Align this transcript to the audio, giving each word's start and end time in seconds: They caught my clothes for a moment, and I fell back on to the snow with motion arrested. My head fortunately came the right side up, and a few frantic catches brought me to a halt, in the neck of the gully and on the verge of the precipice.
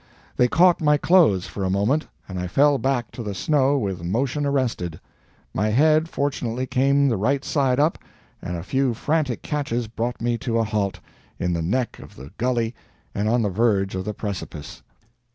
They 0.35 0.47
caught 0.47 0.81
my 0.81 0.97
clothes 0.97 1.45
for 1.45 1.63
a 1.63 1.69
moment, 1.69 2.07
and 2.27 2.39
I 2.39 2.47
fell 2.47 2.79
back 2.79 3.05
on 3.05 3.11
to 3.11 3.21
the 3.21 3.35
snow 3.35 3.77
with 3.77 4.03
motion 4.03 4.47
arrested. 4.47 4.99
My 5.53 5.67
head 5.69 6.09
fortunately 6.09 6.65
came 6.65 7.07
the 7.07 7.17
right 7.17 7.45
side 7.45 7.79
up, 7.79 7.99
and 8.41 8.57
a 8.57 8.63
few 8.63 8.95
frantic 8.95 9.43
catches 9.43 9.87
brought 9.87 10.19
me 10.19 10.39
to 10.39 10.57
a 10.57 10.63
halt, 10.63 10.99
in 11.37 11.53
the 11.53 11.61
neck 11.61 11.99
of 11.99 12.15
the 12.15 12.31
gully 12.39 12.73
and 13.13 13.29
on 13.29 13.43
the 13.43 13.49
verge 13.49 13.93
of 13.93 14.03
the 14.03 14.15
precipice. 14.15 14.81